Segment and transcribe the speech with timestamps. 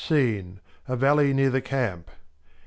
[0.03, 2.09] SCENE A Valley near the Camp.